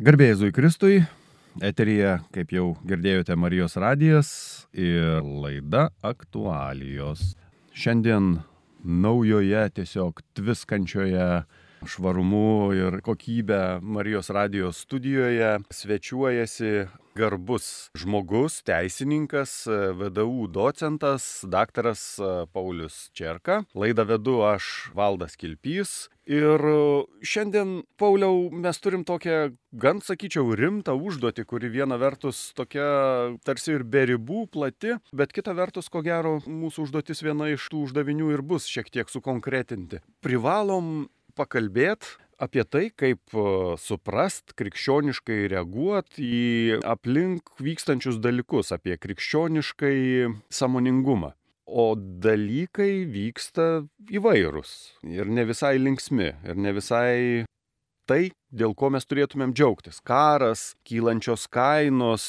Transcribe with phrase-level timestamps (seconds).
[0.00, 0.94] Garbėjai Kristui,
[1.60, 4.30] eterija, kaip jau girdėjote, Marijos radijas
[4.72, 7.34] ir laida aktualijos.
[7.76, 8.38] Šiandien
[8.80, 11.26] naujoje, tiesiog tviskančioje
[11.86, 22.20] švarumu ir kokybę Marijos radijos studijoje svečiuojasi garbus žmogus, teisininkas, VDU docentas, daktaras
[22.52, 23.64] Paulius Čerka.
[23.74, 26.08] Laidą vedu aš Valdas Kilpys.
[26.30, 26.62] Ir
[27.26, 29.50] šiandien, Pauliau, mes turim tokią,
[29.82, 32.86] gan sakyčiau, rimtą užduotį, kuri viena vertus tokia
[33.42, 37.88] tarsi ir be ribų plati, bet kita vertus, ko gero, mūsų užduotis viena iš tų
[37.88, 40.04] uždavinių ir bus šiek tiek sukonkretinti.
[40.22, 43.34] Privalom pakalbėti apie tai, kaip
[43.80, 49.98] suprast, krikščioniškai reaguoti į aplink vykstančius dalykus, apie krikščioniškai
[50.52, 51.34] samoningumą.
[51.70, 54.70] O dalykai vyksta įvairūs
[55.06, 57.44] ir ne visai linksmi, ir ne visai
[58.10, 60.00] tai, dėl ko mes turėtumėm džiaugtis.
[60.06, 62.24] Karas, kylančios kainos,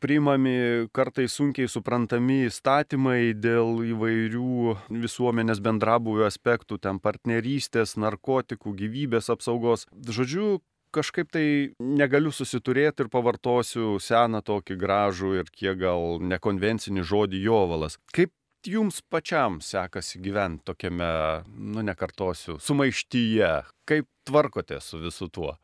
[0.00, 9.86] priimami kartais sunkiai suprantami įstatymai dėl įvairių visuomenės bendrabuvio aspektų, ten partnerystės, narkotikų, gyvybės apsaugos.
[9.92, 10.58] Žodžiu,
[10.94, 11.44] kažkaip tai
[11.78, 18.00] negaliu susiturėti ir pavartosiu seną tokį gražų ir kiek gal nekonvencinį žodį jovalas.
[18.14, 18.32] Kaip
[18.66, 21.10] jums pačiam sekasi gyventi tokiame,
[21.48, 23.50] nu nekartosiu, sumaištyje?
[23.88, 25.56] Kaip tvarkotės su visu tuo?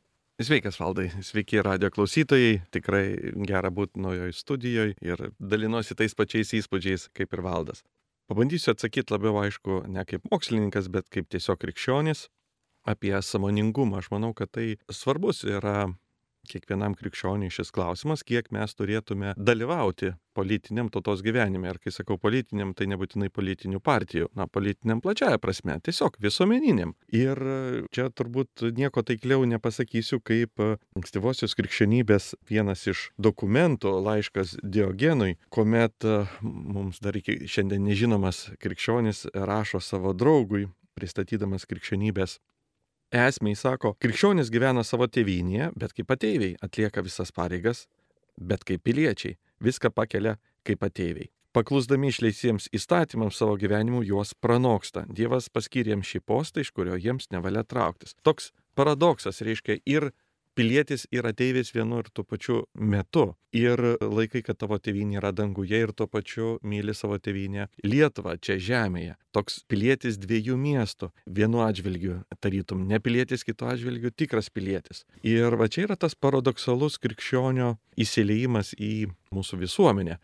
[0.43, 3.07] Sveikas valdai, sveiki radio klausytojai, tikrai
[3.49, 7.81] gera būti naujoje studijoje ir dalinuosi tais pačiais įspūdžiais kaip ir valdas.
[8.29, 12.27] Pabandysiu atsakyti labiau aišku ne kaip mokslininkas, bet kaip tiesiog krikščionis
[12.85, 14.03] apie samoningumą.
[14.03, 15.89] Aš manau, kad tai svarbus yra
[16.51, 21.71] kiekvienam krikščioniui šis klausimas, kiek mes turėtume dalyvauti politiniam tautos gyvenime.
[21.73, 26.93] Ir kai sakau politiniam, tai nebūtinai politinių partijų, na, politiniam plačiaja prasme, tiesiog visuomeniniam.
[27.17, 27.41] Ir
[27.97, 30.63] čia turbūt nieko taikliau nepasakysiu, kaip
[30.97, 36.07] ankstyvosios krikščionybės vienas iš dokumentų, laiškas Diogenui, kuomet
[36.43, 40.67] mums dar iki šiandien nežinomas krikščionis rašo savo draugui,
[40.97, 42.39] pristatydamas krikščionybės
[43.13, 47.87] esmei sako, krikščionis gyvena savo tėvynėje, bet kaip ateiviai atlieka visas pareigas,
[48.37, 50.37] bet kaip piliečiai viską pakelia
[50.67, 51.31] kaip ateiviai.
[51.57, 55.07] Paklusdami išleisiems įstatymams savo gyvenimu juos pranoksta.
[55.09, 58.13] Dievas paskyrė jiems šį postą, iš kurio jiems nevalia trauktis.
[58.27, 60.11] Toks paradoksas reiškia ir
[60.57, 63.35] pilietis ir ateivis vienu ir tuo pačiu metu.
[63.57, 68.59] Ir laikai, kad tavo tėvynė yra danguje ir tuo pačiu myli savo tėvynę Lietuvą čia
[68.61, 69.15] žemėje.
[69.37, 71.11] Toks pilietis dviejų miestų.
[71.39, 75.05] Vienu atžvilgiu tarytum ne pilietis, kitu atžvilgiu tikras pilietis.
[75.23, 80.21] Ir va čia yra tas paradoksalus krikščionio įsileimas į mūsų visuomenę.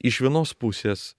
[0.00, 1.12] Iš vienos pusės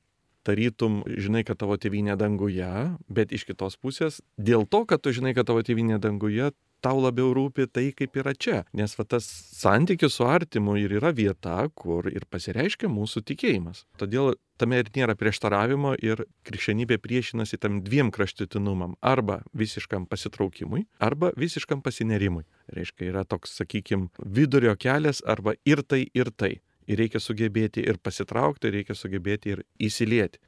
[0.43, 2.71] tarytum žinai, kad tavo tėvynė danguje,
[3.13, 6.51] bet iš kitos pusės, dėl to, kad tu žinai, kad tavo tėvynė danguje,
[6.83, 8.63] tau labiau rūpi tai, kaip yra čia.
[8.77, 13.85] Nes va, tas santykis su artimu ir yra vieta, kur ir pasireiškia mūsų tikėjimas.
[14.01, 21.31] Todėl tame ir nėra prieštaravimo ir krikščionybė priešinasi tam dviem kraštutinumam- arba visiškam pasitraukimui, arba
[21.37, 22.43] visiškam pasinerimui.
[22.73, 26.59] Reiškia, yra toks, sakykime, vidurio kelias arba ir tai, ir tai.
[26.87, 30.39] Ir reikia sugebėti ir pasitraukti, reikia sugebėti ir įsilieti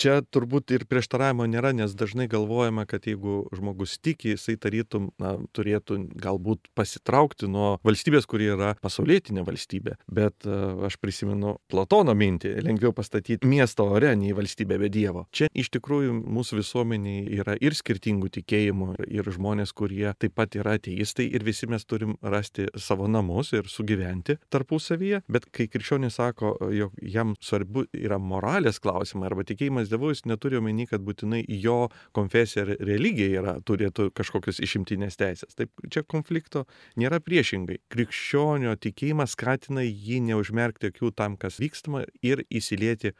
[0.00, 5.36] čia turbūt ir prieštaravimo nėra, nes dažnai galvojama, kad jeigu žmogus tiki, jisai tarytum na,
[5.56, 9.96] turėtų galbūt pasitraukti nuo valstybės, kuri yra pasaulietinė valstybė.
[10.06, 15.26] Bet uh, aš prisimenu Platono mintį, lengviau pastatyti miestą ore nei valstybę be Dievo.
[15.34, 20.76] Čia iš tikrųjų mūsų visuomeniai yra ir skirtingų tikėjimų, ir žmonės, kurie taip pat yra
[20.78, 25.24] ateistai, ir visi mes turim rasti savo namus ir sugyventi tarpusavyje.
[25.30, 30.24] Bet kai krikščionis sako, jog jam svarbu yra moralės klausimai arba tikėjimas, tikėjimas Dievu, jis
[30.28, 35.54] neturi omeny, kad būtinai jo konfesija ar religija yra, turėtų kažkokios išimtinės teisės.
[35.58, 36.64] Taip, čia konflikto
[37.00, 37.80] nėra priešingai.
[37.92, 43.14] Krikščionio tikėjimas skatina jį neužmerkti akių tam, kas vykstama ir įsilieti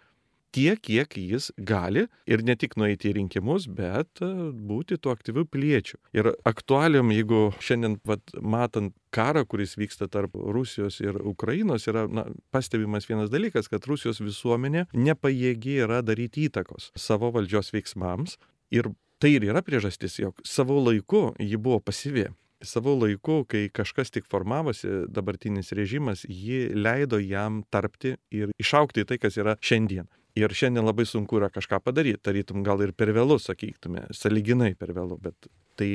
[0.55, 5.47] tiek, kiek jis gali ir ne tik nueiti į rinkimus, bet e, būti tuo aktyviu
[5.51, 5.99] piliečiu.
[6.17, 12.27] Ir aktualiam, jeigu šiandien vat, matant karą, kuris vyksta tarp Rusijos ir Ukrainos, yra na,
[12.55, 18.39] pastebimas vienas dalykas, kad Rusijos visuomenė nepajėgi yra daryti įtakos savo valdžios veiksmams.
[18.75, 18.91] Ir
[19.23, 22.29] tai ir yra priežastis, jog savo laiku ji buvo pasyvi
[22.65, 29.09] savo laiku, kai kažkas tik formavosi, dabartinis režimas, ji leido jam tarpti ir išaukti į
[29.11, 30.09] tai, kas yra šiandien.
[30.35, 34.91] Ir šiandien labai sunku yra kažką padaryti, tarytum gal ir per vėlų, sakytume, saliginai per
[34.97, 35.91] vėlų, bet tai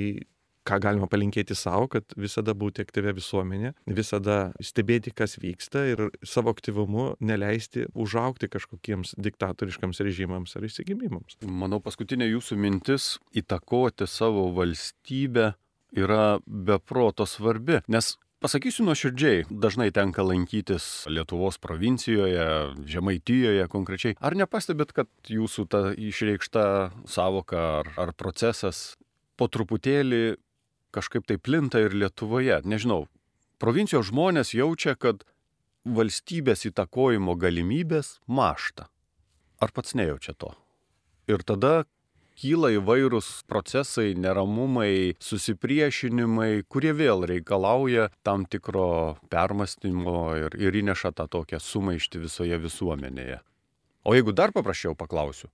[0.70, 6.54] ką galima palinkėti savo, kad visada būti aktyvia visuomenė, visada stebėti, kas vyksta ir savo
[6.54, 11.40] aktyvumu neleisti užaukti kažkokiems diktatoriškams režimams ar įsigimimams.
[11.44, 15.54] Manau, paskutinė jūsų mintis- įtakoti savo valstybę
[15.98, 22.46] yra beproto svarbi, nes Pasakysiu nuoširdžiai, dažnai tenka lankytis Lietuvos provincijoje,
[22.88, 24.16] Žemaitijoje konkrečiai.
[24.24, 26.64] Ar nepastebėt, kad jūsų ta išreikšta
[27.04, 28.96] savoka ar, ar procesas
[29.36, 30.38] po truputėlį
[30.96, 32.62] kažkaip tai plinta ir Lietuvoje?
[32.64, 33.10] Nežinau,
[33.60, 35.28] provincijos žmonės jaučia, kad
[35.84, 38.88] valstybės įtakojimo galimybės mašta.
[39.60, 40.56] Ar pats nejaučia to?
[41.28, 41.84] Ir tada
[42.40, 51.28] kyla įvairūs procesai, neramumai, susipriešinimai, kurie vėl reikalauja tam tikro permastymo ir, ir įneša tą
[51.32, 53.42] tokią sumaištį visoje visuomenėje.
[54.08, 55.52] O jeigu dar paprasčiau paklausiu,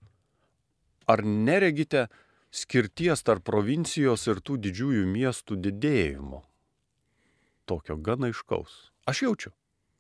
[1.10, 2.06] ar neregite
[2.54, 6.44] skirties tarp provincijos ir tų didžiųjų miestų didėjimo?
[7.66, 8.92] Tokio gana iškaus.
[9.10, 9.56] Aš jaučiu.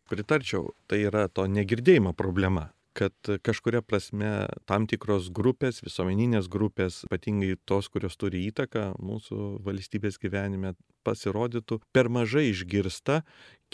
[0.06, 7.58] Pritarčiau, tai yra to negirdėjimo problema kad kažkuria prasme tam tikros grupės, visuomeninės grupės, ypatingai
[7.68, 10.74] tos, kurios turi įtaką mūsų valstybės gyvenime,
[11.06, 13.22] pasirodytų per mažai išgirsta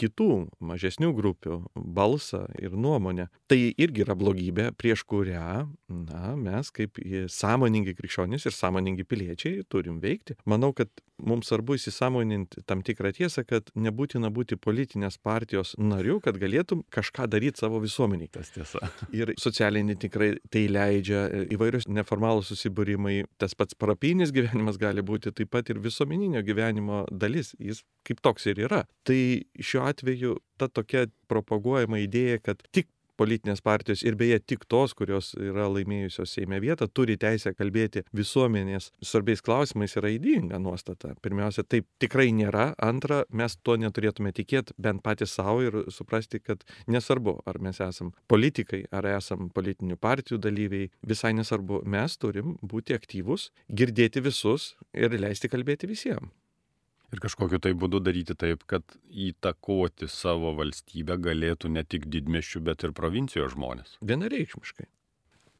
[0.02, 0.30] kitų
[0.72, 3.28] mažesnių grupių balsą ir nuomonę.
[3.50, 7.00] Tai irgi yra blogybė, prieš kurią na, mes kaip
[7.32, 10.38] sąmoningi krikščionys ir sąmoningi piliečiai turim veikti.
[10.48, 10.90] Manau, kad
[11.22, 17.28] mums svarbu įsisamoninti tam tikrą tiesą, kad nebūtina būti politinės partijos nariu, kad galėtum kažką
[17.30, 18.30] daryti savo visuomeniai.
[18.32, 18.82] Tas tiesa.
[19.18, 25.52] Ir socialiniai tikrai tai leidžia įvairius neformalūs susibūrimai, tas pats parapinis gyvenimas gali būti taip
[25.52, 28.82] pat ir visuomeninio gyvenimo dalis, jis kaip toks ir yra.
[29.06, 29.18] Tai
[29.62, 29.91] šiuo atveju
[30.58, 32.88] ta tokia propaguojama idėja, kad tik
[33.22, 38.90] politinės partijos ir beje tik tos, kurios yra laimėjusios Seime vietą, turi teisę kalbėti visuomenės
[39.04, 41.12] svarbiais klausimais yra įdinga nuostata.
[41.24, 42.72] Pirmiausia, taip tikrai nėra.
[42.82, 48.12] Antra, mes to neturėtume tikėti bent patys savo ir suprasti, kad nesvarbu, ar mes esam
[48.32, 55.12] politikai, ar esam politinių partijų dalyviai, visai nesvarbu, mes turim būti aktyvus, girdėti visus ir
[55.20, 56.41] leisti kalbėti visiems.
[57.12, 62.86] Ir kažkokiu tai būdu daryti taip, kad įtakoti savo valstybę galėtų ne tik didmešių, bet
[62.86, 63.98] ir provincijos žmonės.
[64.00, 64.88] Vienareikšmiškai.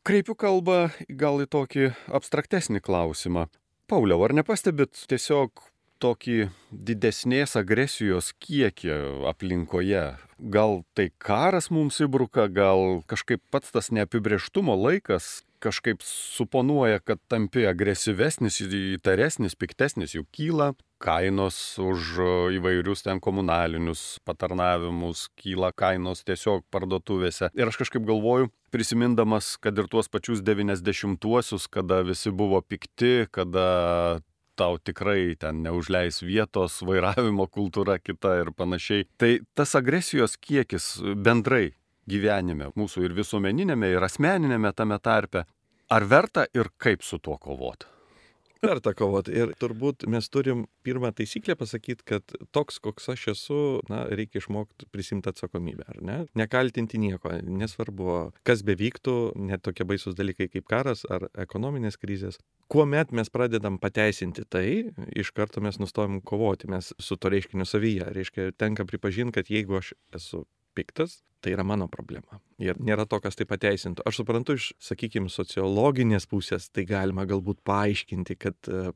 [0.03, 3.47] Kreipiu kalbą gal į tokį abstraktesnį klausimą.
[3.87, 5.61] Pauliau, ar nepastebit tiesiog
[6.03, 8.97] tokį didesnės agresijos kiekį
[9.31, 10.07] aplinkoje?
[10.57, 17.69] Gal tai karas mums įbruka, gal kažkaip pats tas neapibrieštumo laikas, kažkaip suponuoja, kad tampi
[17.71, 20.73] agresyvesnis, įtaresnis, piktesnis, juk kyla
[21.03, 22.27] kainos už e,
[22.59, 27.51] įvairius ten komunalinius patarnavimus, kyla kainos tiesiog parduotuvėse.
[27.59, 34.21] Ir aš kažkaip galvoju, prisimindamas, kad ir tuos pačius 90-uosius, kada visi buvo pikti, kada
[34.59, 39.09] tau tikrai ten neužleis vietos, vairavimo kultūra kita ir panašiai.
[39.19, 41.73] Tai tas agresijos kiekis bendrai
[42.09, 45.47] gyvenime, mūsų ir visuomeninėme, ir asmeninėme tame tarpe.
[45.93, 47.92] Ar verta ir kaip su tuo kovoti?
[48.63, 49.33] Verta kovoti.
[49.35, 53.57] Ir turbūt mes turim pirmą taisyklę pasakyti, kad toks, koks aš esu,
[53.91, 56.19] na, reikia išmokti prisimti atsakomybę, ar ne?
[56.39, 59.17] Nekaltinti nieko, nesvarbu, kas bevyktų,
[59.51, 62.39] net tokie baisus dalykai kaip karas ar ekonominės krizės.
[62.71, 64.67] Kuomet mes pradedam pateisinti tai,
[65.11, 68.13] iš karto mes nustojam kovoti, mes su to reiškiniu savyje.
[68.15, 72.41] Reiškia, tenka pripažinti, kad jeigu aš esu piktas, tai yra mano problema.
[72.63, 74.05] Ir nėra to, kas tai pateisintų.
[74.07, 78.93] Aš suprantu iš, sakykime, sociologinės pusės, tai galima galbūt paaiškinti, kad e,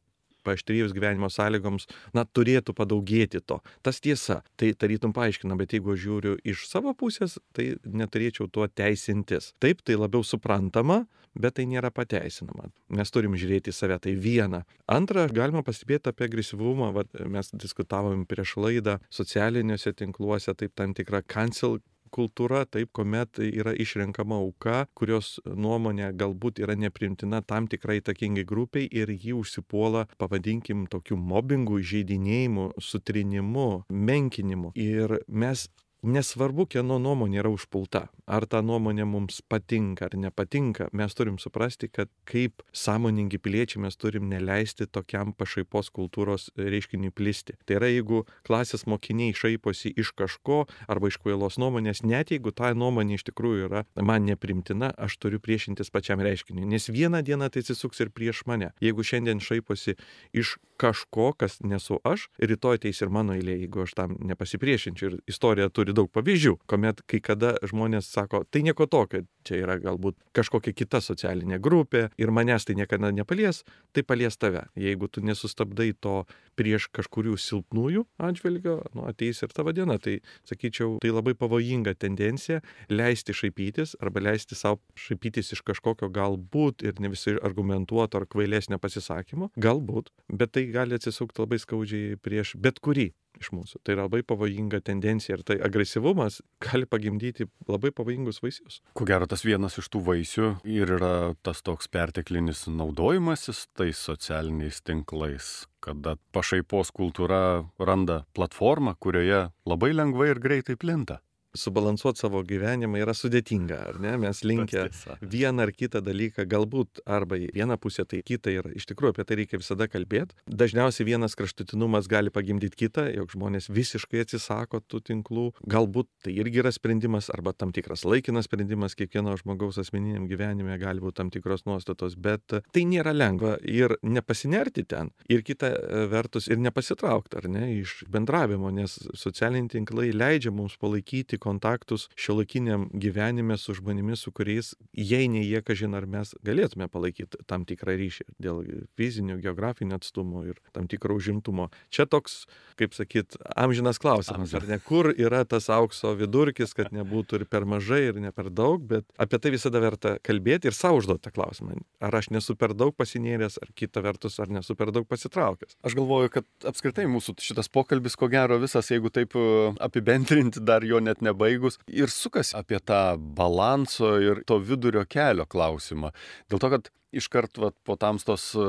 [0.46, 3.60] paaštrėjus gyvenimo sąlygoms, na, turėtų padaugėti to.
[3.86, 8.68] Tas tiesa, tai tarytum paaiškina, bet jeigu aš žiūriu iš savo pusės, tai neturėčiau tuo
[8.68, 9.52] teisintis.
[9.62, 11.04] Taip, tai labiau suprantama,
[11.36, 12.70] bet tai nėra pateisinama.
[12.96, 14.62] Mes turim žiūrėti į save, tai viena.
[14.90, 21.22] Antra, galima pastebėti apie agresyvumą, Vat, mes diskutavom prieš laidą socialiniuose tinkluose, taip tam tikra
[21.22, 21.80] cancel
[22.14, 28.88] kultūra, taip, kuomet yra išrenkama auka, kurios nuomonė galbūt yra neprimtina tam tikrai įtakingai grupiai
[28.90, 34.72] ir jį užsipuola, pavadinkim, tokiu mobbingu, žaidinėjimu, sutrinimu, menkinimu.
[34.76, 35.66] Ir mes
[36.06, 41.88] nesvarbu, kieno nuomonė yra užpulta, ar ta nuomonė mums patinka ar nepatinka, mes turim suprasti,
[41.92, 47.56] kad kaip sąmoningi piliečiai mes turim neleisti tokiam pašaipos kultūros reiškiniui plisti.
[47.66, 52.72] Tai yra, jeigu klasės mokiniai šaiposi iš kažko arba iš kvailos nuomonės, net jeigu ta
[52.74, 57.64] nuomonė iš tikrųjų yra man neprimtina, aš turiu priešintis pačiam reiškiniui, nes vieną dieną tai
[57.64, 58.72] atsisuks ir prieš mane.
[58.82, 59.96] Jeigu šiandien šaiposi
[60.36, 65.10] iš kažko, kas nesu aš, rytoj ateis ir mano eilė, jeigu aš tam nepasipriešinčiau.
[65.10, 69.78] Ir istorija turi daug pavyzdžių, kuomet kai kada žmonės sako, tai nieko tokio, čia yra
[69.82, 73.62] galbūt kažkokia kita socialinė grupė ir manęs tai niekada nepalies,
[73.94, 74.66] tai palies tave.
[74.76, 76.24] Jeigu tu nesustabdai to
[76.56, 79.98] prieš kažkurių silpnųjų atžvilgio, nu, ateis ir tavo diena.
[80.02, 86.86] Tai sakyčiau, tai labai pavojinga tendencija leisti šaipytis arba leisti savo šaipytis iš kažkokio galbūt
[86.86, 92.56] ir ne visi argumentuoto ar kvailesnio pasisakymo, galbūt, bet tai gali atsisukti labai skaudžiai prieš
[92.60, 93.80] bet kurį iš mūsų.
[93.84, 98.80] Tai yra labai pavojinga tendencija ir tai agresyvumas gali pagimdyti labai pavojingus vaisius.
[98.96, 101.14] Ko gero, tas vienas iš tų vaisių ir yra
[101.46, 110.32] tas toks perteklinis naudojimasis tais socialiniais tinklais, kada pašaipos kultūra randa platformą, kurioje labai lengvai
[110.34, 111.20] ir greitai plinta
[111.60, 114.14] subalansuoti savo gyvenimą yra sudėtinga, ar ne?
[114.22, 114.86] Mes linkę
[115.22, 119.26] vieną ar kitą dalyką, galbūt arba į vieną pusę, tai kitą ir iš tikrųjų apie
[119.28, 120.36] tai reikia visada kalbėti.
[120.46, 125.46] Dažniausiai vienas kraštutinumas gali pagimdyti kitą, jog žmonės visiškai atsisako tų tinklų.
[125.68, 131.02] Galbūt tai irgi yra sprendimas arba tam tikras laikinas sprendimas kiekvieno žmogaus asmeniniam gyvenime, gali
[131.02, 135.12] būti tam tikros nuostatos, bet tai nėra lengva ir nepasinerti ten.
[135.32, 135.72] Ir kita
[136.10, 142.88] vertus ir nepasitraukti, ar ne, iš bendravimo, nes socialiniai tinklai leidžia mums palaikyti kontaktus šiuolaikiniam
[142.94, 147.96] gyvenime su žmonėmis, su kuriais, jei ne jie, kažin ar mes galėtume palaikyti tam tikrą
[148.00, 148.62] ryšį dėl
[148.98, 151.68] fizinių, geografinių atstumų ir tam tikro užimtumo.
[151.94, 152.44] Čia toks,
[152.80, 157.66] kaip sakyt, amžinas klausimas, ar ne, kur yra tas aukso vidurkis, kad nebūtų ir per
[157.68, 161.34] mažai, ir ne per daug, bet apie tai visada verta kalbėti ir savo užduoti tą
[161.36, 161.78] klausimą.
[162.04, 165.78] Ar aš nesu per daug pasinėręs, ar kita vertus, ar nesu per daug pasitraukęs.
[165.86, 169.36] Aš galvoju, kad apskritai mūsų šitas pokalbis, ko gero, visas, jeigu taip
[169.82, 175.46] apibendrinti, dar jo net ne nebaigus ir sukasi apie tą balanso ir to vidurio kelio
[175.46, 176.12] klausimą.
[176.50, 178.66] Dėl to, kad iškart vat, po tamstos e,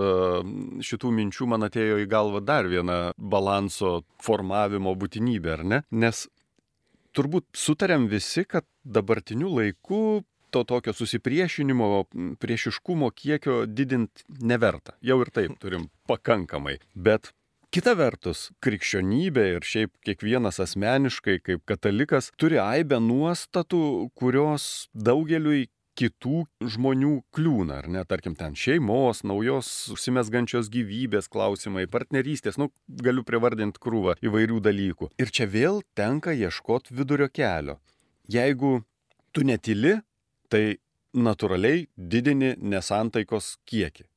[0.84, 5.82] šitų minčių man atėjo į galvą dar viena balanso formavimo būtinybė, ar ne?
[5.92, 6.28] Nes
[7.18, 12.06] turbūt sutarėm visi, kad dabartiniu laiku to tokio susipriešinimo,
[12.40, 14.96] priešiškumo kiekio didinti neverta.
[15.04, 16.78] Jau ir taip turim pakankamai.
[16.96, 17.34] Bet
[17.68, 25.66] Kita vertus, krikščionybė ir šiaip kiekvienas asmeniškai kaip katalikas turi aibę nuostatų, kurios daugeliui
[25.98, 32.70] kitų žmonių kliūna, ar ne, tarkim, ten šeimos, naujos užsimesgančios gyvybės klausimai, partnerystės, nu,
[33.04, 35.10] galiu privardinti krūvą įvairių dalykų.
[35.20, 37.82] Ir čia vėl tenka ieškoti vidurio kelio.
[38.32, 38.78] Jeigu
[39.36, 39.98] tu netili,
[40.48, 40.78] tai
[41.18, 44.08] natūraliai didini nesantaikos kiekį.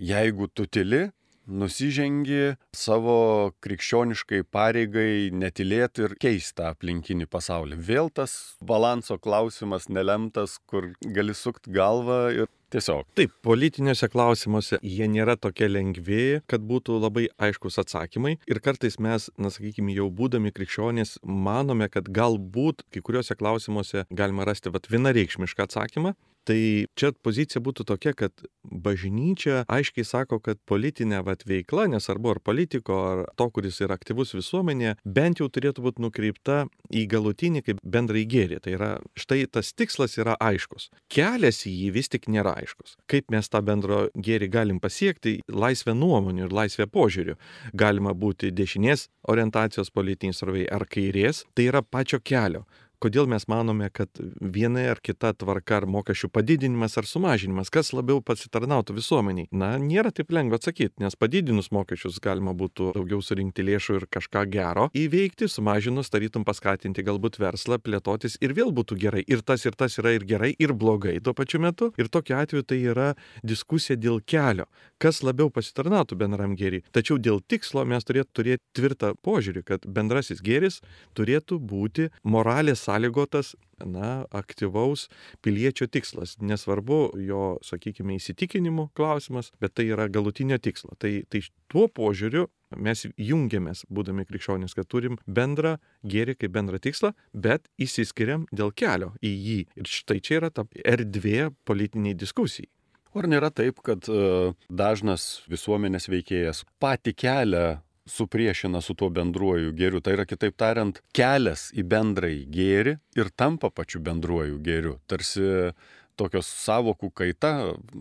[0.00, 1.08] Jeigu tu tili,
[1.46, 7.78] nusižengi savo krikščioniškai pareigai netilėti ir keistą aplinkinį pasaulį.
[7.78, 13.04] Vėl tas balanso klausimas nelemtas, kur gali sukti galvą ir Tiesiog.
[13.14, 18.32] Taip, politiniuose klausimuose jie nėra tokie lengvi, kad būtų labai aiškus atsakymai.
[18.50, 24.48] Ir kartais mes, na sakykime, jau būdami krikščionys, manome, kad galbūt kai kuriuose klausimuose galima
[24.48, 26.58] rasti vat, vienareikšmišką atsakymą, Tai
[26.98, 32.98] čia pozicija būtų tokia, kad bažnyčia aiškiai sako, kad politinė vat, veikla, nesvarbu ar politiko,
[33.08, 36.58] ar to, kuris yra aktyvus visuomenėje, bent jau turėtų būti nukreipta
[36.92, 38.60] į galutinį kaip bendrai gėrį.
[38.64, 40.90] Tai yra, štai tas tikslas yra aiškus.
[41.12, 42.98] Kelias į jį vis tik nėra aiškus.
[43.08, 47.38] Kaip mes tą bendro gėrį galim pasiekti, laisvę nuomonių ir laisvę požiūrių.
[47.72, 52.66] Galima būti dešinės orientacijos politiniais arvai ar kairės, tai yra pačio kelio
[53.02, 54.10] kodėl mes manome, kad
[54.40, 59.48] viena ar kita tvarka ar mokesčių padidinimas ar sumažinimas, kas labiau pasitarnautų visuomeniai.
[59.54, 64.44] Na, nėra taip lengva atsakyti, nes padidinus mokesčius galima būtų daugiau surinkti lėšų ir kažką
[64.50, 69.24] gero įveikti, sumažinus tarytum paskatinti galbūt verslą plėtotis ir vėl būtų gerai.
[69.30, 71.92] Ir tas ir tas yra ir gerai, ir blogai tuo pačiu metu.
[72.00, 73.08] Ir tokiu atveju tai yra
[73.46, 74.66] diskusija dėl kelio,
[74.98, 76.84] kas labiau pasitarnautų bendram gėriui.
[76.94, 80.80] Tačiau dėl tikslo mes turėtume turėti tvirtą požiūrį, kad bendrasis gėris
[81.16, 85.08] turėtų būti moralės sąlygotas na, aktyvaus
[85.42, 86.36] piliečio tikslas.
[86.40, 90.94] Nesvarbu jo, sakykime, įsitikinimų klausimas, bet tai yra galutinio tikslo.
[90.98, 92.46] Tai, tai tuo požiūriu
[92.76, 99.12] mes jungiamės, būdami krikščionys, kad turim bendrą gėrį kaip bendrą tikslą, bet įsiskiriam dėl kelio
[99.22, 99.60] į jį.
[99.78, 102.70] Ir štai čia yra ta erdvė politiniai diskusijai.
[103.14, 107.66] Ar nėra taip, kad e, dažnas visuomenės veikėjas patį kelią
[108.06, 110.00] supriešina su tuo bendruoju gėriu.
[110.04, 114.96] Tai yra kitaip tariant, kelias į bendrąjį gėrį ir tampa pačiu bendruoju gėriu.
[115.10, 115.72] Tarsi
[116.18, 117.52] tokios savokų kaita,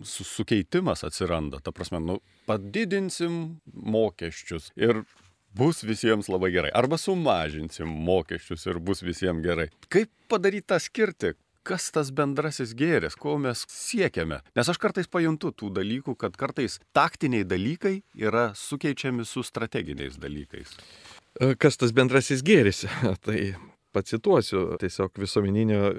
[0.05, 1.61] su, sukeitimas atsiranda.
[1.63, 2.19] Ta prasme, nu,
[2.49, 5.03] padidinsim mokesčius ir
[5.57, 6.73] bus visiems labai gerai.
[6.75, 9.69] Arba sumažinsim mokesčius ir bus visiems gerai.
[9.89, 11.33] Kaip padaryti tą skirti?
[11.67, 14.41] Kas tas bendrasis gėris, ko mes siekiame.
[14.57, 20.75] Nes aš kartais pajuntu tų dalykų, kad kartais taktiniai dalykai yra sukeičiami su strateginiais dalykais.
[21.39, 22.83] E, kas tas bendrasis gėris?
[23.25, 23.53] tai
[23.93, 25.93] pacituosiu tiesiog visuomeninio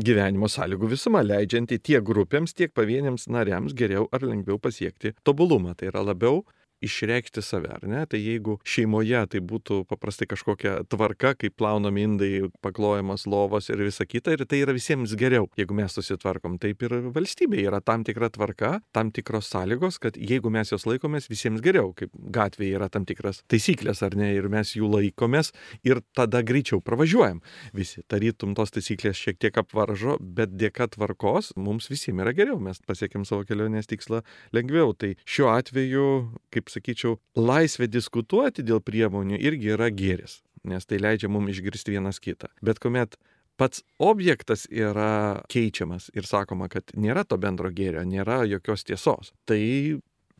[0.00, 5.74] gyvenimo sąlygų visuma, leidžianti tiek grupėms, tiek pavieniams nariams geriau ar lengviau pasiekti tobulumą.
[5.76, 6.44] Tai yra labiau
[6.84, 8.04] išreikšti save, ar ne?
[8.10, 12.30] Tai jeigu šeimoje tai būtų paprastai kažkokia tvarka, kaip plaunami indai,
[12.64, 16.58] paklojamas lovos ir visa kita, ir tai yra visiems geriau, jeigu mes susitvarkom.
[16.62, 21.28] Taip ir valstybėje yra tam tikra tvarka, tam tikros sąlygos, kad jeigu mes jos laikomės,
[21.30, 25.52] visiems geriau, kaip gatvėje yra tam tikras taisyklės, ar ne, ir mes jų laikomės
[25.86, 27.42] ir tada greičiau pravažiuojam.
[27.76, 32.80] Visi, tarytum tos taisyklės šiek tiek apvaržo, bet dėka tvarkos mums visiems yra geriau, mes
[32.86, 34.22] pasiekėm savo kelionės tikslą
[34.56, 34.94] lengviau.
[34.96, 36.06] Tai šiuo atveju,
[36.54, 42.20] kaip sakyčiau, laisvė diskutuoti dėl priemonių irgi yra gėris, nes tai leidžia mums išgirsti vienas
[42.22, 42.50] kitą.
[42.64, 43.16] Bet kuomet
[43.60, 49.60] pats objektas yra keičiamas ir sakoma, kad nėra to bendro gėrio, nėra jokios tiesos, tai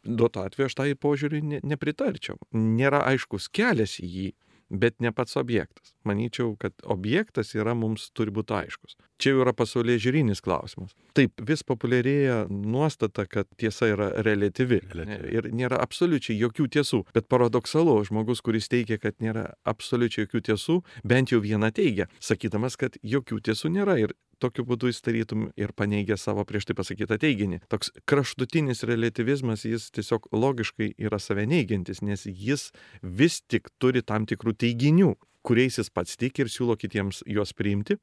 [0.04, 2.38] duoto atveju aš tai požiūrį ne, nepritarčiau.
[2.56, 4.28] Nėra aiškus kelias į jį,
[4.70, 5.92] bet ne pats objektas.
[6.06, 8.96] Manyčiau, kad objektas yra mums turi būti aiškus.
[9.20, 10.94] Čia jau yra pasaulyje žiūrinis klausimas.
[11.16, 14.80] Taip, vis populiarėja nuostata, kad tiesa yra relatyvi.
[14.94, 15.34] relatyvi.
[15.36, 17.02] Ir nėra absoliučiai jokių tiesų.
[17.16, 22.78] Bet paradoksalu, žmogus, kuris teigia, kad nėra absoliučiai jokių tiesų, bent jau vieną teigia, sakydamas,
[22.80, 23.98] kad jokių tiesų nėra.
[24.00, 27.62] Ir tokiu būdu jis tarytum ir paneigia savo prieš tai pasakytą teiginį.
[27.72, 32.70] Toks kraštutinis relativizmas, jis tiesiog logiškai yra save neigiantis, nes jis
[33.02, 35.14] vis tik turi tam tikrų teiginių,
[35.46, 37.96] kuriais jis pats tiki ir siūlo kitiems juos priimti,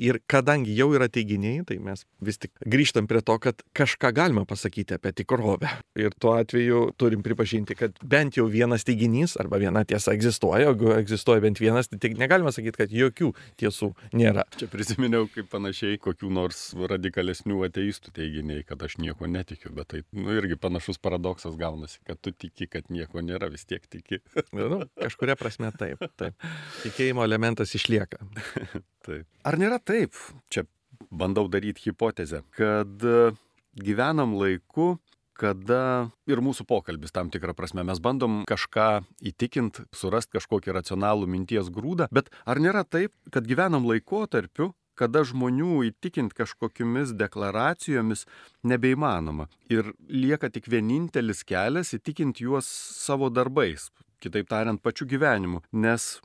[0.00, 4.42] Ir kadangi jau yra teiginiai, tai mes vis tik grįžtam prie to, kad kažką galima
[4.48, 5.70] pasakyti apie tikrovę.
[5.94, 10.90] Ir tuo atveju turim pripažinti, kad bent jau vienas teiginys arba viena tiesa egzistuoja, jeigu
[10.96, 14.42] egzistuoja bent vienas, tai negalima sakyti, kad jokių tiesų nėra.
[14.58, 20.02] Čia prisiminiau, kaip panašiai kokių nors radikalesnių ateistų teiginiai, kad aš nieko netikiu, bet tai
[20.10, 24.18] nu, irgi panašus paradoksas gaunasi, kad tu tiki, kad nieko nėra, vis tiek tiki.
[24.58, 26.50] nu, kažkuria prasme taip, taip.
[26.82, 28.18] Tikėjimo elementas išlieka.
[29.06, 29.30] taip.
[29.46, 30.16] Ar nėra taip,
[30.52, 30.66] čia
[31.10, 33.32] bandau daryti hipotezę, kad e,
[33.76, 34.94] gyvenam laiku,
[35.34, 41.70] kada ir mūsų pokalbis tam tikrą prasme mes bandom kažką įtikint, surast kažkokį racionalų minties
[41.74, 48.28] grūdą, bet ar nėra taip, kad gyvenam laikotarpiu, kada žmonių įtikint kažkokiamis deklaracijomis
[48.62, 53.90] nebeįmanoma ir lieka tik vienintelis kelias įtikint juos savo darbais,
[54.22, 56.20] kitaip tariant, pačiu gyvenimu, nes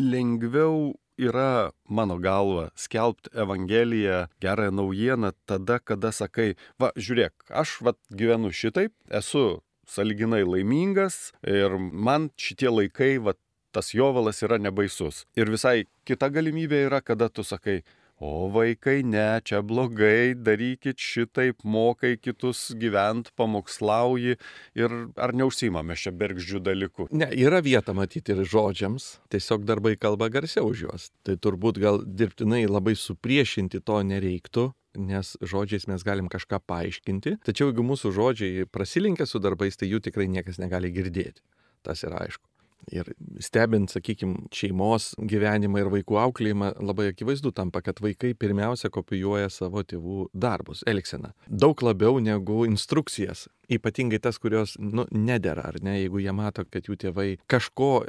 [0.00, 7.94] lengviau yra mano galva skelbti Evangeliją, gerąją naujieną tada, kada sakai, va, žiūrėk, aš va
[8.10, 13.34] gyvenu šitaip, esu saliginai laimingas ir man šitie laikai, va,
[13.74, 15.24] tas jovalas yra nebaisus.
[15.36, 17.82] Ir visai kita galimybė yra, kada tu sakai,
[18.22, 24.36] O vaikai, ne, čia blogai, darykit šitaip, mokai kitus gyvent, pamokslauji
[24.78, 27.08] ir ar neužsimame čia bergždžių dalykų.
[27.10, 31.10] Ne, yra vieta matyti ir žodžiams, tiesiog darbai kalba garsiau už juos.
[31.26, 37.72] Tai turbūt gal dirbtinai labai supriešinti to nereiktų, nes žodžiais mes galim kažką paaiškinti, tačiau
[37.72, 41.42] jeigu mūsų žodžiai prasilinkia su darbais, tai jų tikrai niekas negali girdėti.
[41.82, 42.53] Tas yra aišku.
[42.92, 43.08] Ir
[43.40, 49.80] stebint, sakykime, šeimos gyvenimą ir vaikų auklėjimą, labai akivaizdu tampa, kad vaikai pirmiausia kopijuoja savo
[49.88, 51.32] tėvų darbus, elgseną.
[51.48, 53.46] Daug labiau negu instrukcijas.
[53.72, 58.04] Ypatingai tas, kurios nu, nedėra, ar ne, jeigu jie mato, kad jų tėvai kažko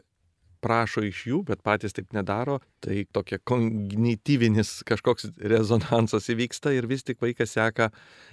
[0.66, 7.06] prašo iš jų, bet patys taip nedaro, tai tokia kognityvinis kažkoks rezonansas įvyksta ir vis
[7.06, 7.92] tik vaikas seka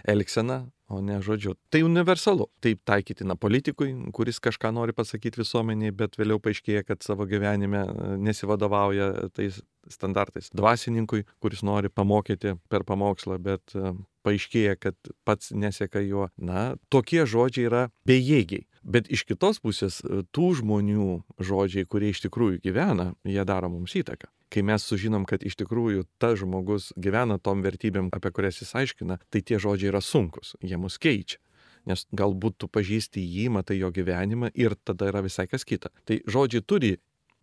[0.08, 0.62] elgseną,
[0.92, 1.54] o ne žodžiu.
[1.72, 2.48] Tai universalu.
[2.64, 8.08] Taip taikytina politikui, kuris kažką nori pasakyti visuomeniai, bet vėliau paaiškėja, kad savo gyvenime e,
[8.28, 10.50] nesivadovauja tais standartais.
[10.54, 13.94] Dvasininkui, kuris nori pamokyti per pamokslą, bet e,
[14.26, 16.28] paaiškėja, kad pats neseka juo.
[16.36, 18.66] Na, tokie žodžiai yra bejėgiai.
[18.82, 23.94] Bet iš kitos pusės e, tų žmonių žodžiai, kurie iš tikrųjų gyvena, jie daro mums
[23.98, 28.74] įtaką kai mes sužinom, kad iš tikrųjų tas žmogus gyvena tom vertybėm, apie kurias jis
[28.82, 31.40] aiškina, tai tie žodžiai yra sunkus, jie mus keičia.
[31.88, 35.90] Nes galbūt tu pažįsti jį, matai jo gyvenimą ir tada yra visai kas kita.
[36.06, 36.92] Tai žodžiai turi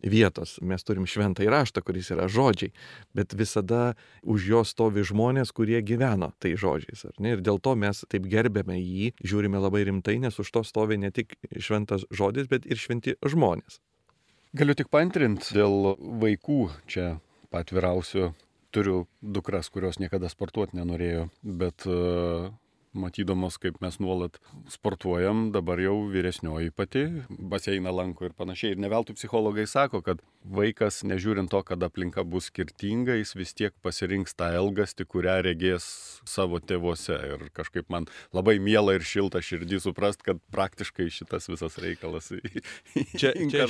[0.03, 0.57] vietos.
[0.61, 2.71] Mes turim šventą įraštą, kuris yra žodžiai,
[3.17, 7.05] bet visada už jo stovi žmonės, kurie gyveno tai žodžiais.
[7.19, 11.11] Ir dėl to mes taip gerbėme jį, žiūrime labai rimtai, nes už to stovi ne
[11.11, 13.81] tik šventas žodis, bet ir šventi žmonės.
[14.57, 17.19] Galiu tik pantrinti dėl vaikų čia
[17.53, 18.33] patvirausiu.
[18.69, 21.85] Turiu dukras, kurios niekada sportuoti nenorėjo, bet
[22.93, 24.39] matydamos, kaip mes nuolat
[24.71, 28.73] sportuojam, dabar jau vyresnioji pati, baseiną lanko ir panašiai.
[28.73, 33.75] Ir neveltui psichologai sako, kad vaikas, nežiūrint to, kad aplinka bus skirtinga, jis vis tiek
[33.85, 35.85] pasirinks tą elgastį, kurią regės
[36.27, 37.17] savo tėvuose.
[37.29, 42.31] Ir kažkaip man labai miela ir šilta širdį suprast, kad praktiškai šitas visas reikalas.
[43.19, 43.67] čia, čia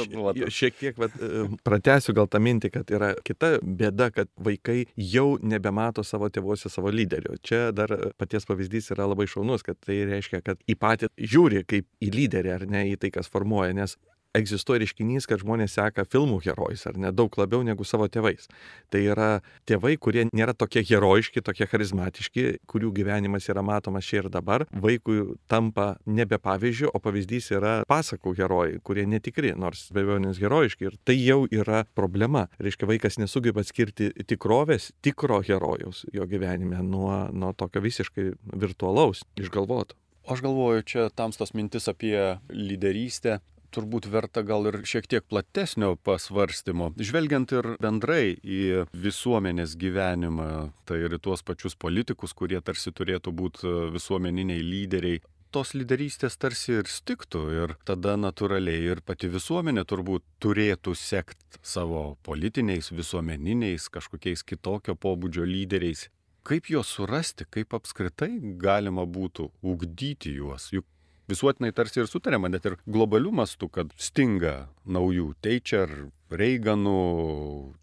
[0.53, 5.33] šiek tiek vat, e, pratęsiu gal tą mintį, kad yra kita bėda, kad vaikai jau
[5.41, 7.35] nebemato savo tėvuose savo lyderio.
[7.43, 11.87] Čia dar paties pavyzdys yra labai šaunus, kad tai reiškia, kad į patį žiūri kaip
[12.03, 13.97] į lyderį ar ne į tai, kas formuoja, nes
[14.39, 18.49] egzistuoja reiškinys, kad žmonės seka filmų herojus, ar ne daug labiau negu savo tėvais.
[18.91, 19.29] Tai yra
[19.69, 24.65] tėvai, kurie nėra tokie herojiški, tokie charizmatiški, kurių gyvenimas yra matomas čia ir dabar.
[24.71, 30.89] Vaikui tampa nebe pavyzdžių, o pavyzdys yra pasakų herojai, kurie netikri, nors be abejonės herojiški.
[30.89, 32.47] Ir tai jau yra problema.
[32.59, 39.97] Reiškia, vaikas nesugeba atskirti tikrovės, tikro herojaus jo gyvenime nuo, nuo tokio visiškai virtualaus, išgalvoto.
[40.29, 43.39] Aš galvoju, čia tamstos mintis apie lyderystę
[43.73, 46.91] turbūt verta gal ir šiek tiek platesnio pasvarstymo.
[46.99, 50.51] Žvelgiant ir bendrai į visuomenės gyvenimą,
[50.89, 55.21] tai ir tuos pačius politikus, kurie tarsi turėtų būti visuomeniniai lyderiai.
[55.49, 62.19] Tos lyderystės tarsi ir stiktų ir tada natūraliai ir pati visuomenė turbūt turėtų sekti savo
[62.27, 66.05] politiniais, visuomeniniais, kažkokiais kitokio pobūdžio lyderiais.
[66.45, 68.29] Kaip juos surasti, kaip apskritai
[68.61, 70.85] galima būtų ugdyti juos, juk
[71.29, 75.93] visuotinai tarsi ir sutarėma, net ir globalių mastų, kad stinga naujų Thatcher,
[76.29, 76.97] Reiganų,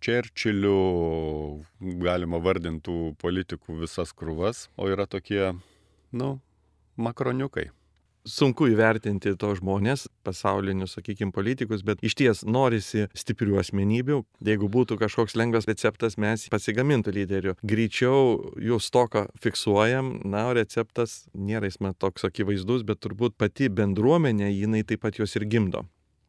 [0.03, 0.77] Čerčilių,
[2.03, 5.57] galima vardintų politikų visas krūvas, o yra tokie,
[6.15, 6.37] nu,
[6.97, 7.71] makroniukai
[8.27, 14.21] sunku įvertinti to žmonės, pasaulinius, sakykime, politikus, bet iš ties norisi stiprių asmenybių.
[14.47, 17.57] Jeigu būtų kažkoks lengvas receptas, mes pasigamintų lyderių.
[17.67, 23.71] Greičiau jų stoką fiksuojam, na, o receptas nėra jis man toks akivaizdus, bet turbūt pati
[23.71, 25.87] bendruomenė, jinai taip pat juos ir gimdo.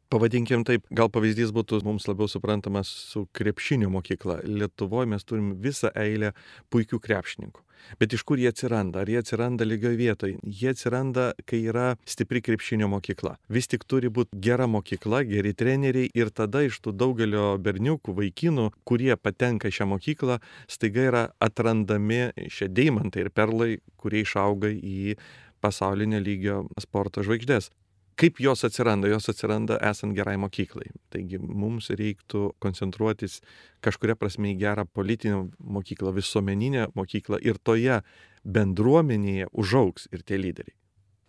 [0.07, 4.39] Pavadinkim taip, gal pavyzdys būtų mums labiau suprantamas su krepšinio mokykla.
[4.47, 6.31] Lietuvoje mes turim visą eilę
[6.71, 7.66] puikių krepšininkų.
[7.99, 9.01] Bet iš kur jie atsiranda?
[9.03, 10.37] Ar jie atsiranda lygioje vietoje?
[10.43, 13.35] Jie atsiranda, kai yra stipri krepšinio mokykla.
[13.49, 18.69] Vis tik turi būti gera mokykla, geri treneriai ir tada iš tų daugelio berniukų, vaikinų,
[18.87, 25.17] kurie patenka šią mokyklą, staiga yra atrandami šie deimantai ir perlai, kurie išauga į
[25.63, 27.71] pasaulinio lygio sporto žvaigždės.
[28.17, 29.09] Kaip jos atsiranda?
[29.11, 30.87] Jos atsiranda esant gerai mokyklai.
[31.13, 33.43] Taigi mums reiktų koncentruotis
[33.85, 37.99] kažkuria prasme į gerą politinę mokyklą, visuomeninę mokyklą ir toje
[38.41, 40.73] bendruomenėje užauks ir tie lyderiai.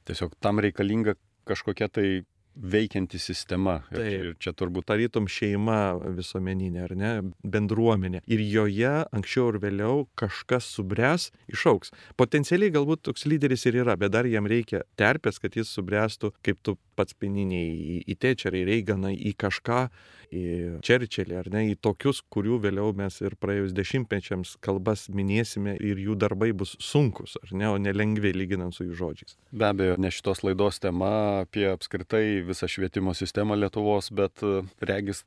[0.08, 2.06] Tiesiog tam reikalinga kažkokia tai
[2.56, 3.78] veikianti sistema.
[3.90, 4.08] Taip.
[4.08, 7.12] Ir čia turbūt tarytum šeima visuomeninė, ar ne,
[7.44, 8.24] bendruomenė.
[8.26, 11.94] Ir joje anksčiau ir vėliau kažkas subręs, išauks.
[12.18, 16.62] Potencialiai galbūt toks lyderis ir yra, bet dar jam reikia terpės, kad jis subręstų, kaip
[16.62, 19.80] tu pats pininiai, į, į tečerį, į reiganą, į kažką,
[20.34, 20.42] į
[20.84, 26.18] čerčelį, ar ne, į tokius, kurių vėliau mes ir praėjus dešimtmečiams kalbas minėsime ir jų
[26.20, 29.38] darbai bus sunkus, ar ne, o nelengvi lyginant su jų žodžiais.
[29.52, 31.12] Be abejo, ne šitos laidos tema
[31.46, 34.44] apie apskritai visą švietimo sistemą Lietuvos, bet
[34.84, 35.24] regis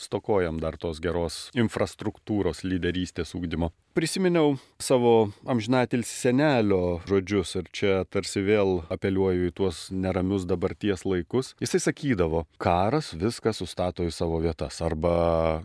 [0.00, 3.70] stokojam dar tos geros infrastruktūros lyderystės ūkdymo.
[3.94, 11.52] Prisiminiau savo amžinatilsi senelio žodžius ir čia tarsi vėl apeliuoju į tuos neramius dabarties laikus.
[11.62, 14.80] Jisai sakydavo, karas viską sustato į savo vietas.
[14.82, 15.14] Arba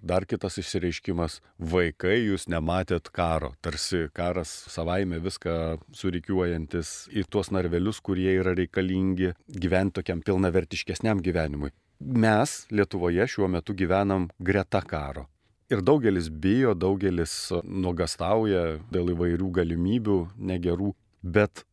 [0.06, 3.56] dar kitas išsireiškimas, vaikai jūs nematėt karo.
[3.66, 11.74] Tarsi karas savaime viską surikiuojantis į tuos narvelius, kurie yra reikalingi gyventi tokiam pilnavertiškesniam gyvenimui
[12.00, 15.28] mes Lietuvoje šiuo metu gyvenam greta karo.
[15.70, 20.20] Ir daugelis bijo, daugelis nuogastauja dėl įvairių galimybių
[20.52, 21.66] negerų, bet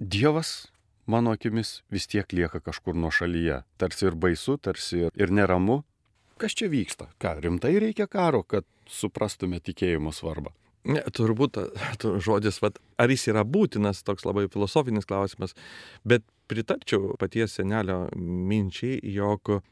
[0.00, 0.66] Dievas,
[1.06, 3.62] mano akimis, vis tiek lieka kažkur nuo šalyje.
[3.78, 5.84] Tarsi ir baisu, tarsi ir neramu.
[6.36, 7.06] Kas čia vyksta?
[7.22, 10.50] Ką, rimtai reikia karo, kad suprastume tikėjimo svarbą?
[10.84, 11.56] Ne, turbūt
[12.20, 15.54] žodis, vat, ar jis yra būtinas, toks labai filosofinis klausimas,
[16.04, 19.62] bet pritarčiau paties senelio minčiai, jog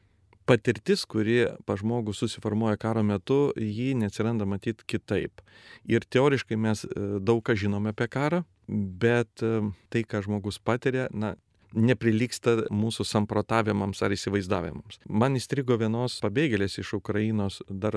[0.48, 5.44] patirtis, kuri pa žmogų susiformuoja karo metu, jį neatsiranda matyti kitaip.
[5.84, 9.60] Ir teoriškai mes e, daug ką žinome apie karą, bet e,
[9.92, 11.34] tai, ką žmogus patiria, na,
[11.74, 15.00] neprilyksta mūsų samprotavimams ar įsivaizdavimams.
[15.08, 17.96] Man įstrigo vienos pabėgėlės iš Ukrainos dar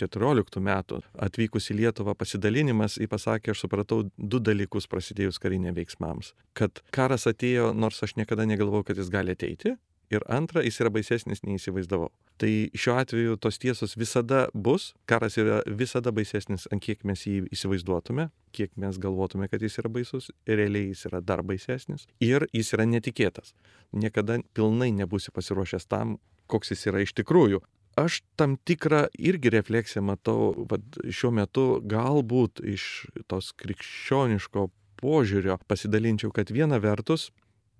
[0.00, 6.34] 14 metų atvykus į Lietuvą pasidalinimas, jį pasakė, aš supratau du dalykus prasidėjus karinė veiksmams.
[6.56, 9.76] Kad karas atėjo, nors aš niekada negalvojau, kad jis gali ateiti,
[10.10, 12.10] ir antra, jis yra baisesnis nei įsivaizdavau.
[12.40, 17.44] Tai šiuo atveju tos tiesos visada bus, karas yra visada baisesnis, ant kiek mes jį
[17.54, 22.72] įsivaizduotume, kiek mes galvotume, kad jis yra baisus, realiai jis yra dar baisesnis ir jis
[22.76, 23.54] yra netikėtas.
[23.92, 26.18] Niekada pilnai nebusi pasiruošęs tam,
[26.50, 27.62] koks jis yra iš tikrųjų.
[27.98, 32.84] Aš tam tikrą irgi refleksiją matau, vad šiuo metu galbūt iš
[33.28, 34.68] tos krikščioniško
[35.00, 37.30] požiūrio pasidalinčiau, kad viena vertus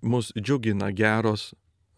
[0.01, 1.51] mus džiugina geros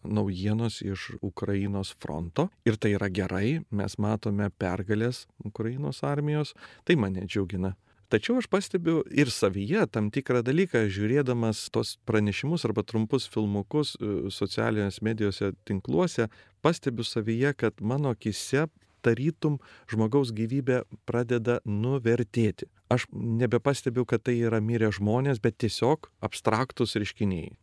[0.04, 7.26] naujienos iš Ukrainos fronto ir tai yra gerai, mes matome pergalės Ukrainos armijos, tai mane
[7.26, 7.74] džiugina.
[8.12, 14.28] Tačiau aš pastebiu ir savyje tam tikrą dalyką, žiūrėdamas tos pranešimus arba trumpus filmukus e,
[14.30, 16.28] socialinės medijose tinkluose,
[16.62, 18.68] pastebiu savyje, kad mano akise
[19.04, 19.58] tarytum
[19.90, 22.68] žmogaus gyvybė pradeda nuvertėti.
[22.92, 27.54] Aš nebepastebiu, kad tai yra mirę žmonės, bet tiesiog abstraktus reiškiniai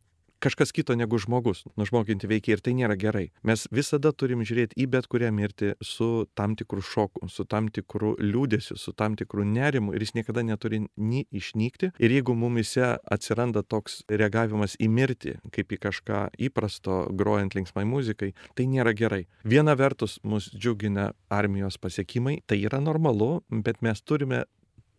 [0.42, 3.30] kažkas kito negu žmogus, nužmoginti veikia ir tai nėra gerai.
[3.48, 8.16] Mes visada turim žiūrėti į bet kurią mirtį su tam tikru šoku, su tam tikru
[8.20, 11.92] liūdėsiu, su tam tikru nerimu ir jis niekada neturi nei išnykti.
[12.02, 18.34] Ir jeigu mumise atsiranda toks reagavimas į mirtį, kaip į kažką įprasto grojant linksmai muzikai,
[18.58, 19.28] tai nėra gerai.
[19.46, 24.46] Viena vertus mus džiugina armijos pasiekimai, tai yra normalu, bet mes turime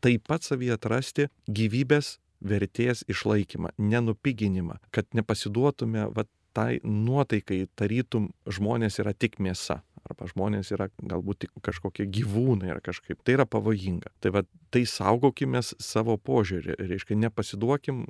[0.02, 9.00] taip pat savyje atrasti gyvybės vertės išlaikymą, nenupiginimą, kad nepasiduotume va, tai nuotaikai, tarytum žmonės
[9.02, 9.80] yra tik mėsa.
[10.02, 13.20] Arba žmonės yra galbūt tik kažkokie gyvūnai ar kažkaip.
[13.22, 14.10] Tai yra pavojinga.
[14.20, 14.42] Tai va,
[14.74, 16.74] tai saugokime savo požiūrį.
[16.90, 18.04] Reiškia, nepasiduokim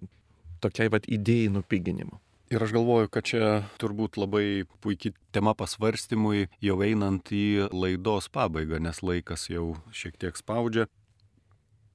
[0.64, 2.18] tokiai va idėjai nupiginimo.
[2.52, 8.80] Ir aš galvoju, kad čia turbūt labai puikiai tema pasvarstymui, jau einant į laidos pabaigą,
[8.82, 10.84] nes laikas jau šiek tiek spaudžia.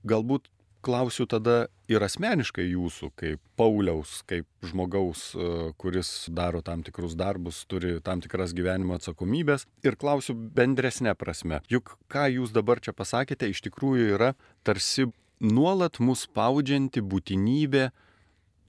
[0.08, 0.50] Galbūt
[0.86, 7.63] klausiu tada ir asmeniškai jūsų, kaip Pauliaus, kaip žmogaus, e, kuris daro tam tikrus darbus,
[7.70, 9.66] turi tam tikras gyvenimo atsakomybės.
[9.88, 11.62] Ir klausiu bendresnė prasme.
[11.72, 14.34] Juk ką jūs dabar čia pasakėte, iš tikrųjų yra
[14.68, 15.10] tarsi
[15.40, 17.90] nuolat mus spaudžianti būtinybė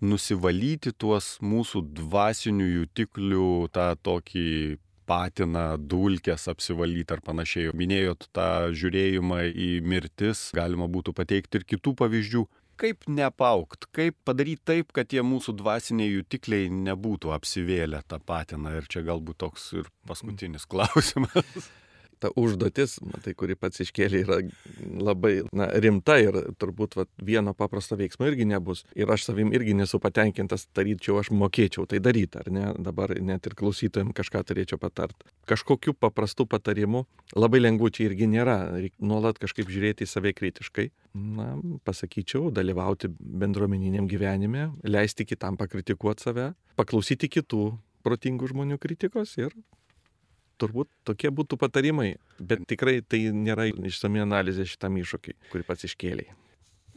[0.00, 7.72] nusivalyti tuos mūsų dvasinių jutiklių, tą tokį patiną, dulkes apsivalyti ar panašiai.
[7.76, 12.44] Minėjot tą žiūrėjimą į mirtis, galima būtų pateikti ir kitų pavyzdžių.
[12.78, 18.76] Kaip nepaukt, kaip padaryti taip, kad tie mūsų dvasiniai jutikliai nebūtų apsivėlę tą patiną.
[18.78, 21.72] Ir čia galbūt toks ir paskutinis klausimas
[22.20, 24.38] ta užduotis, matai, kuri pats iškėlė, yra
[25.02, 28.84] labai na, rimta ir turbūt va, vieno paprasto veiksmo irgi nebus.
[28.98, 32.66] Ir aš savim irgi nesu patenkintas, daryčiau, aš mokėčiau tai daryti, ar ne?
[32.78, 35.26] Dabar net ir klausytojams kažką turėčiau patart.
[35.48, 40.88] Kažkokiu paprastu patarimu, labai lengvų čia irgi nėra, reikia nuolat kažkaip žiūrėti į save kritiškai.
[41.18, 41.54] Na,
[41.88, 47.72] pasakyčiau, dalyvauti bendruomeniniam gyvenime, leisti kitam pakritikuoti save, paklausyti kitų
[48.06, 49.54] protingų žmonių kritikos ir
[50.60, 56.36] turbūt tokie būtų patarimai, bet tikrai tai nėra išsami analizė šitam iššūkiai, kurį pats iškėlėjai.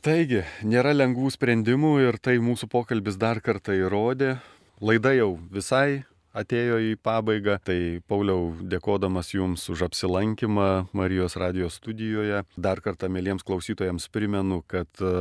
[0.02, 4.40] Taigi, nėra lengvų sprendimų ir tai mūsų pokalbis dar kartą įrodė.
[4.82, 6.02] Laida jau visai
[6.34, 7.58] atėjo į pabaigą.
[7.66, 7.78] Tai
[8.10, 15.12] Pauliau, dėkodamas Jums už apsilankymą Marijos radijos studijoje, dar kartą mėlyms klausytojams primenu, kad e,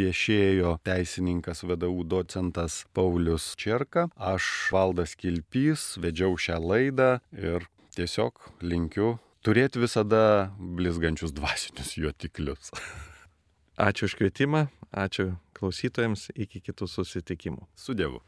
[0.00, 9.16] viešėjo teisininkas VDU docentas Paulius Čerka, aš Valdas Kilpys, vedžiau šią laidą ir tiesiog linkiu
[9.44, 12.72] turėti visada blizgančius dvasinius juotiklius.
[13.74, 17.66] Ačiū už kvietimą, ačiū klausytojams, iki kitų susitikimų.
[17.74, 18.22] Su Dievu.